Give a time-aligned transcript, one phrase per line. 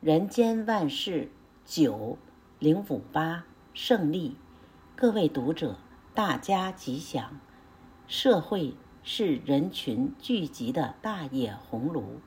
[0.00, 1.28] 人间万事
[1.64, 2.18] 九
[2.60, 4.36] 零五八胜利，
[4.94, 5.76] 各位读者，
[6.14, 7.40] 大家吉祥。
[8.06, 12.20] 社会是人群聚集的大野红炉，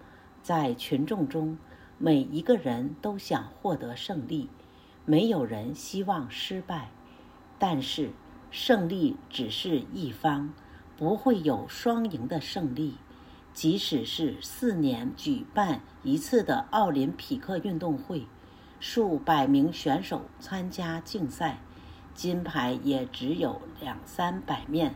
[0.43, 1.57] 在群众中，
[1.97, 4.49] 每一个人都想获得胜利，
[5.05, 6.89] 没有人希望失败。
[7.57, 8.11] 但是，
[8.51, 10.53] 胜利只是一方，
[10.97, 12.95] 不会有双赢的胜利。
[13.53, 18.25] 即使是四年举办一次的奥林匹克运动会，
[18.79, 21.59] 数百名选手参加竞赛，
[22.15, 24.95] 金牌也只有两三百面。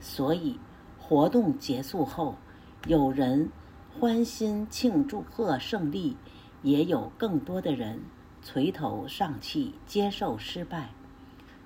[0.00, 0.60] 所以，
[1.00, 2.36] 活动结束后，
[2.86, 3.50] 有人
[3.98, 6.16] 欢欣庆祝贺胜利，
[6.62, 8.02] 也有更多的人
[8.42, 10.90] 垂头丧气接受失败。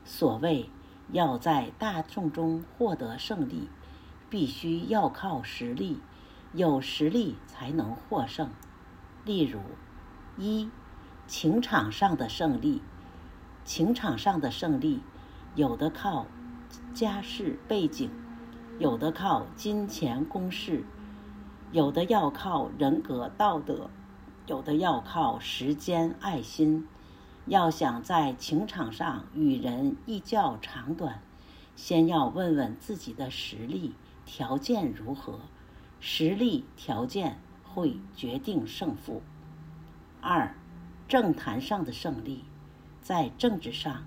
[0.04, 0.70] 所谓
[1.12, 3.68] 要在大众中获得胜利，
[4.30, 6.00] 必须要靠实力。
[6.52, 8.50] 有实力才能获胜。
[9.24, 9.60] 例如，
[10.36, 10.68] 一，
[11.26, 12.82] 情场上的胜利。
[13.64, 15.00] 情场上的胜利，
[15.54, 16.26] 有的靠
[16.92, 18.10] 家世背景，
[18.78, 20.84] 有的靠金钱攻势，
[21.70, 23.90] 有的要靠人格道德，
[24.46, 26.88] 有的要靠时间爱心。
[27.46, 31.22] 要想在情场上与人一较长短，
[31.76, 33.94] 先要问问自己的实力
[34.24, 35.40] 条件如何。
[36.00, 39.22] 实力条件会决定胜负。
[40.22, 40.54] 二，
[41.06, 42.44] 政坛上的胜利，
[43.02, 44.04] 在政治上，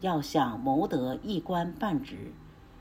[0.00, 2.32] 要想谋得一官半职，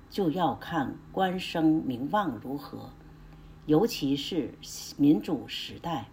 [0.09, 2.89] 就要看官声名望如何。
[3.65, 4.53] 尤其是
[4.97, 6.07] 民主时代，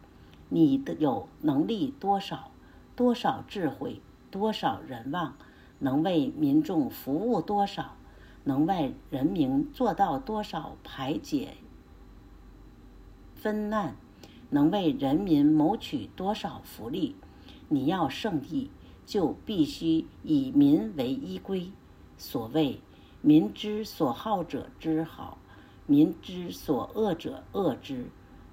[0.49, 2.51] 你的有能力多少，
[2.95, 5.35] 多少智慧，多少人望，
[5.79, 7.97] 能为民众服务多少，
[8.45, 11.55] 能为人民做到多少排解。
[13.41, 13.97] 分难，
[14.51, 17.17] 能为人民谋取多少福利？
[17.69, 18.71] 你要胜利，
[19.07, 21.73] 就必须以民为依归。
[22.19, 22.83] 所谓
[23.23, 25.39] “民之所好者之好，
[25.87, 28.11] 民之所恶者恶之”，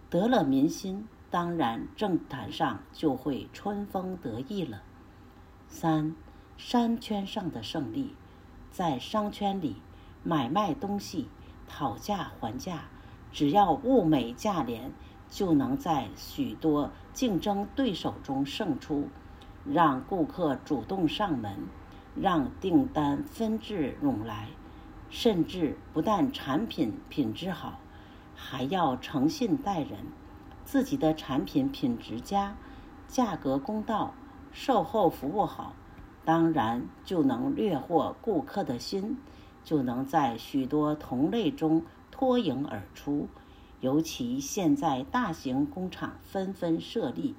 [0.10, 4.84] 得了民心，当然政坛上就会春风得意了。
[5.68, 6.16] 三，
[6.56, 8.16] 商圈上的胜利，
[8.72, 9.76] 在商圈里
[10.24, 11.28] 买卖东西，
[11.68, 12.86] 讨价还价。
[13.32, 14.92] 只要物美价廉，
[15.30, 19.10] 就能在许多竞争对手中胜出，
[19.66, 21.68] 让顾客主动上门，
[22.16, 24.48] 让订单纷至涌来，
[25.10, 27.80] 甚至不但产品品质好，
[28.36, 30.06] 还要诚信待人，
[30.64, 32.56] 自己的产品品质佳，
[33.08, 34.14] 价格公道，
[34.52, 35.74] 售后服务好，
[36.26, 39.18] 当然就能掠获顾客的心，
[39.64, 41.84] 就能在许多同类中。
[42.20, 43.28] 脱颖而出，
[43.80, 47.36] 尤其现在大型工厂纷纷设立，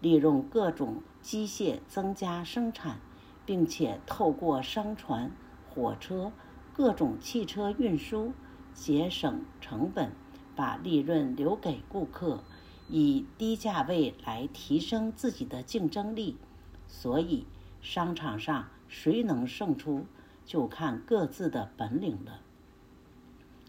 [0.00, 2.98] 利用各种机械增加生产，
[3.46, 5.30] 并且透过商船、
[5.70, 6.32] 火车、
[6.74, 8.32] 各种汽车运输
[8.74, 10.10] 节省成本，
[10.56, 12.42] 把利润留给顾客，
[12.88, 16.36] 以低价位来提升自己的竞争力。
[16.88, 17.46] 所以，
[17.80, 20.04] 商场上谁能胜出，
[20.44, 22.40] 就看各自的本领了。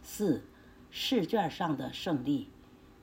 [0.09, 0.41] 四，
[0.89, 2.47] 试卷上的胜利，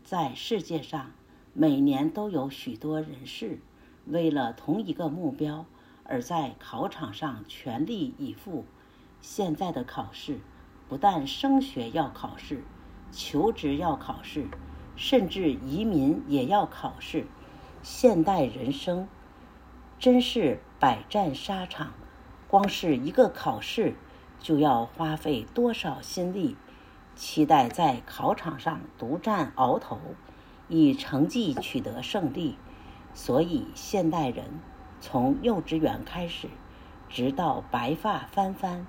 [0.02, 1.12] 在世界上，
[1.52, 3.60] 每年都有许多人士
[4.06, 5.66] 为了同一个目标
[6.04, 8.64] 而在考场上全力以赴。
[9.20, 10.40] 现在的考试，
[10.88, 12.64] 不但升学要考试，
[13.12, 14.48] 求职要考试，
[14.96, 17.26] 甚至移民也要考试。
[17.82, 19.06] 现代人生
[19.98, 21.92] 真是百战沙场，
[22.48, 23.94] 光是一个考试，
[24.40, 26.56] 就要花费多少心力。
[27.14, 29.98] 期待在考场上独占鳌头，
[30.68, 32.56] 以成绩取得胜利。
[33.12, 34.60] 所以现代人
[35.00, 36.48] 从幼稚园开始，
[37.08, 38.86] 直到白发翻翻，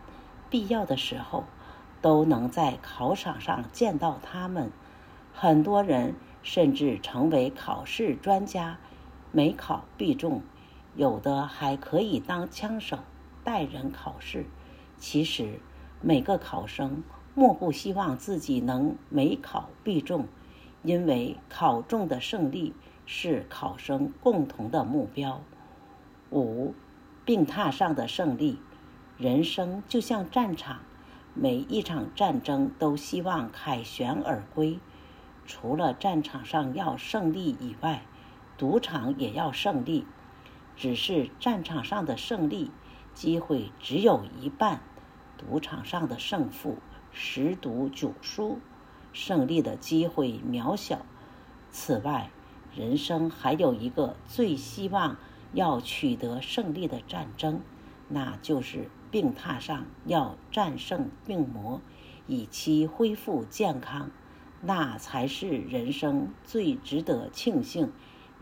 [0.49, 1.43] 必要的时候
[2.01, 4.71] 都能在考场上见到他们。
[5.31, 8.79] 很多人甚至成为考试专家，
[9.31, 10.41] 每考必中，
[10.95, 12.97] 有的还可以当枪手
[13.43, 14.47] 带人考试。
[14.97, 15.59] 其实
[16.01, 17.03] 每个考生。
[17.37, 20.25] 莫不希望自己能每考必中，
[20.83, 22.73] 因为考中的胜利
[23.05, 25.41] 是考生共同的目标。
[26.31, 26.73] 五，
[27.25, 28.57] 病榻上的胜利，
[29.17, 30.79] 人生就像战场，
[31.33, 34.79] 每一场战争都希望凯旋而归。
[35.45, 38.03] 除了战场上要胜利以外，
[38.57, 40.07] 赌场也要胜利。
[40.77, 42.71] 只是战场上的胜利
[43.13, 44.79] 机会只有一半，
[45.37, 46.77] 赌场上的胜负。
[47.17, 48.59] 十赌九输，
[49.13, 51.05] 胜利的机会渺小。
[51.71, 52.29] 此外，
[52.75, 55.15] 人生还有一个最希望
[55.53, 57.61] 要取得胜利的战争，
[58.09, 61.79] 那就是病榻上要战胜病魔，
[62.27, 64.11] 以期恢复健康。
[64.61, 67.93] 那才是人生最值得庆幸，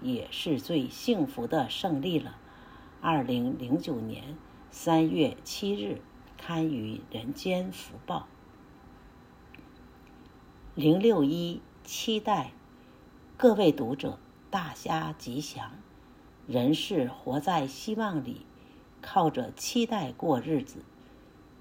[0.02, 2.38] 也是最幸福的胜利了。
[3.02, 4.36] 二零零九年
[4.72, 6.02] 三月七日，
[6.40, 8.28] 刊于《人间福报》。
[10.76, 12.52] 零六一期待，
[13.38, 14.18] 各位读者，
[14.50, 15.70] 大家吉祥。
[16.48, 18.48] 人是活在希望里，
[19.00, 20.84] 靠着期待过日子。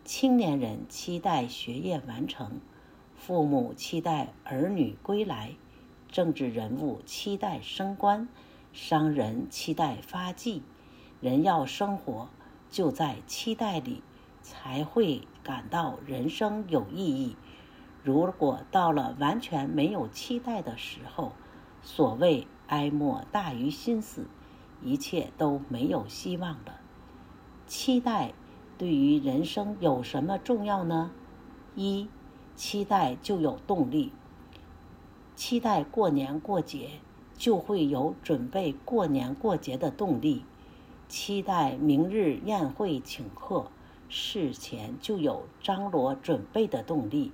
[0.03, 2.59] 青年人期待学业完成，
[3.15, 5.57] 父母期待儿女归来，
[6.11, 8.27] 政治人物期待升官，
[8.73, 10.63] 商人期待发迹。
[11.21, 12.31] 人要生活，
[12.71, 14.03] 就在期待里，
[14.41, 17.37] 才会感到人生有意义。
[18.05, 21.33] 如果到了完全没有期待的时候，
[21.83, 24.27] 所谓哀莫大于心死，
[24.83, 26.81] 一切都没有希望了。
[27.67, 28.33] 期待
[28.77, 31.13] 对于人生有什么重要呢？
[31.77, 32.09] 一，
[32.57, 34.13] 期待就有动力。
[35.37, 36.91] 期待过年过节，
[37.37, 40.45] 就会有准备过年过节的动力。
[41.09, 43.67] 期待明日宴会请客，
[44.09, 47.33] 事前就有张罗准备的动力。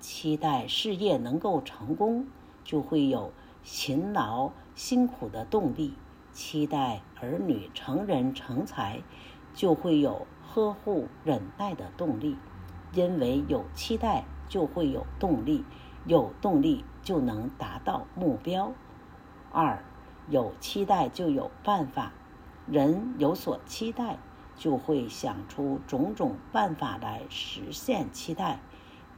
[0.00, 2.26] 期待事业能够成功，
[2.64, 3.32] 就会有
[3.62, 5.92] 勤劳辛苦的动力；
[6.32, 9.02] 期待儿女成人成才，
[9.52, 12.36] 就会有呵护忍耐的动力。
[12.92, 15.64] 因为有期待，就会有动力，
[16.06, 18.72] 有动力就能达到目标。
[19.52, 19.84] 二，
[20.28, 22.12] 有期待就有办法，
[22.66, 24.18] 人有所期待，
[24.56, 28.58] 就会想出种种办法来实现期待。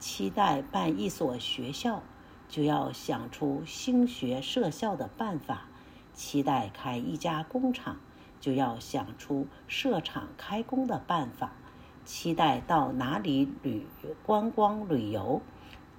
[0.03, 2.03] 期待办一所学校，
[2.49, 5.59] 就要想出兴学设校的办法；
[6.13, 7.99] 期待开一家工厂，
[8.41, 11.51] 就要想出设厂开工的办法；
[12.05, 13.87] 期待到哪里旅
[14.27, 15.41] 观光旅游，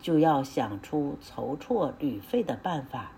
[0.01, 3.11] 就要想出筹措旅费的办法；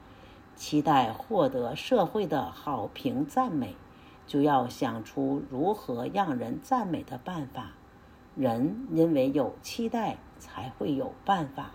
[0.55, 3.75] 期待获得社会的好评赞美，
[4.27, 7.71] 就要想出如何让人赞美的办法。
[8.35, 11.71] 人因为有期待，才会有办法。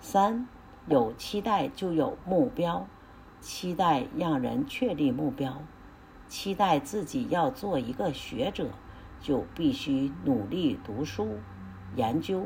[0.00, 0.46] 三，
[0.86, 2.86] 有期待就有目标，
[3.40, 5.60] 期待让人确立目标。
[6.28, 8.70] 期待自己要做一个学者，
[9.20, 11.38] 就必须努力读书、
[11.96, 12.44] 研究，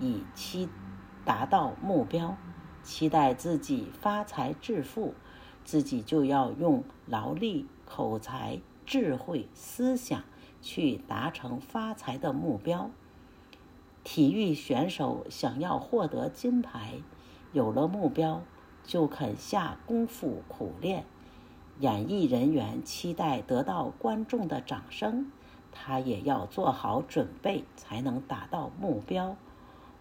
[0.00, 0.68] 以期
[1.24, 2.36] 达到目标。
[2.82, 5.14] 期待自己发财致富，
[5.62, 10.24] 自己就要用劳力、口才、智慧、思想。
[10.60, 12.90] 去达成发财的目标。
[14.04, 16.94] 体育选手想要获得金牌，
[17.52, 18.42] 有了目标
[18.84, 21.04] 就肯下功夫苦练。
[21.80, 25.30] 演艺人员期待得到观众的掌声，
[25.70, 29.36] 他也要做好准备才能达到目标。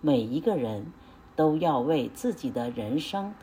[0.02, 0.92] 每一个人
[1.36, 3.36] 都要为自己的人生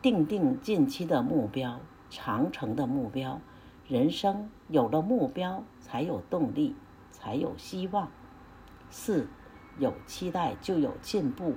[0.00, 1.80] 定定近期的目标、
[2.10, 3.40] 长程的目标。
[3.86, 5.62] 人生有了目标，
[5.94, 6.74] 才有动力，
[7.12, 8.08] 才有希望。
[8.90, 9.28] 四，
[9.78, 11.54] 有期待就有进步。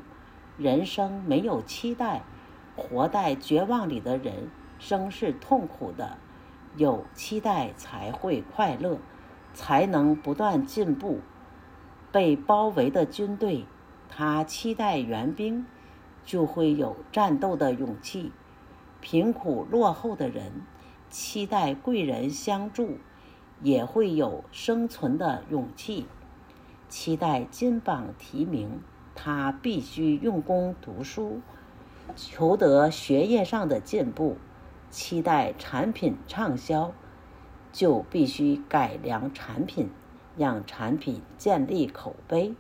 [0.60, 2.22] 人生没有期待，
[2.76, 6.20] 活在绝望里的人生是痛苦的。
[6.76, 9.00] 有期待才会快乐，
[9.56, 11.22] 才能不断进步。
[12.12, 13.66] 被包围的军队，
[14.08, 15.66] 他期待援兵，
[16.24, 18.32] 就会有战斗的勇气。
[19.02, 20.62] 贫苦落后的人，
[21.10, 23.00] 期待贵人相助，
[23.62, 26.06] 也会有生存的勇气；
[26.90, 28.82] 期待金榜题名，
[29.16, 31.42] 他必须用功读书，
[32.16, 34.36] 求得学业上的进步；
[34.90, 36.94] 期待产品畅销，
[37.72, 39.90] 就必须改良产品，
[40.38, 42.54] 让产品建立口碑。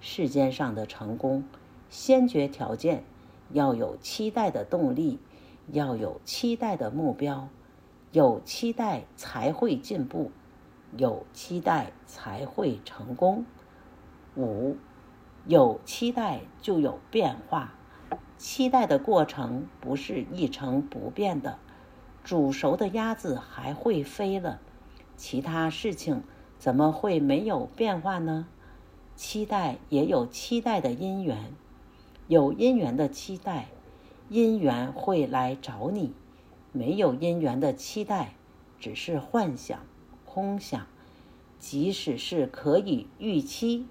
[0.00, 1.44] 世间上的成功，
[1.90, 3.04] 先决条件
[3.52, 5.18] 要有期待的动力，
[5.68, 7.48] 要有期待的目标。
[8.12, 10.32] 有期待才会进步，
[10.96, 13.46] 有期待才会成功。
[14.36, 14.76] 五，
[15.46, 17.74] 有期待就有变化。
[18.36, 21.58] 期待的过程不是一成不变的。
[22.24, 24.60] 煮熟的鸭子还会飞了，
[25.16, 26.24] 其他事情
[26.58, 28.48] 怎么会没有变化呢？
[29.14, 31.52] 期待也有期待的因缘，
[32.26, 33.68] 有因缘的期待，
[34.28, 36.12] 因缘会来找你。
[36.72, 38.34] 没有因缘的期待，
[38.78, 39.80] 只是幻想、
[40.24, 40.86] 空想。
[41.58, 43.86] 即使是可以预期，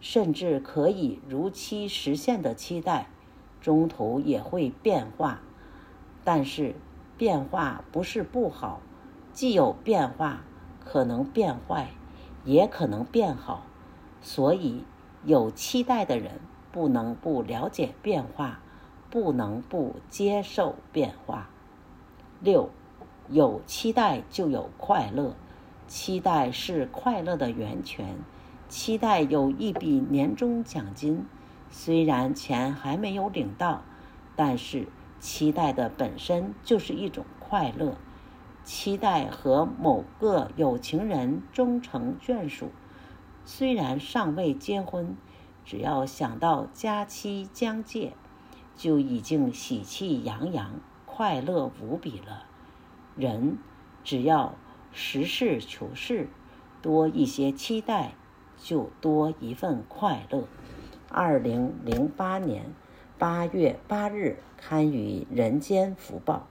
[0.00, 3.08] 甚至可以如期实现的期待，
[3.60, 5.40] 中途也会变化。
[6.22, 6.76] 但是
[7.18, 8.80] 变化不是不好，
[9.32, 10.44] 既有变化，
[10.84, 11.90] 可能变坏，
[12.44, 13.66] 也可能变好，
[14.22, 14.84] 所以
[15.24, 18.60] 有期待的人不能不了解变化，
[19.10, 21.50] 不能不接受变化。
[22.44, 22.68] 六，
[23.30, 25.34] 有期待就有快乐，
[25.88, 28.18] 期待是快乐的源泉。
[28.68, 31.24] 期待有一笔年终奖金，
[31.70, 33.80] 虽然钱还没有领到，
[34.36, 37.96] 但是期待的本身就是一种快乐。
[38.62, 42.68] 期待和某个有情人终成眷属，
[43.46, 45.16] 虽然尚未结婚，
[45.64, 48.12] 只要想到佳期将届，
[48.76, 50.80] 就已经喜气洋洋、
[51.16, 52.42] 快乐无比了。
[53.14, 53.58] 人
[54.02, 54.56] 只要
[54.90, 56.26] 实事求是，
[56.82, 58.14] 多一些期待，
[58.58, 60.48] 就多一份快乐。
[61.08, 62.64] 二零零八年
[63.16, 66.48] 八月八日刊于《人间福报》。